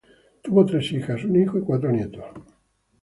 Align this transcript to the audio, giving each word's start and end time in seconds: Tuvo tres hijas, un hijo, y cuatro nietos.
Tuvo 0.41 0.65
tres 0.65 0.91
hijas, 0.93 1.23
un 1.25 1.35
hijo, 1.39 1.59
y 1.59 1.61
cuatro 1.61 1.91
nietos. 1.91 2.25